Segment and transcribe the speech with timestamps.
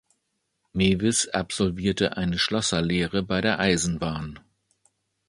[0.73, 4.39] Mewis absolvierte eine Schlosserlehre bei der Eisenbahn.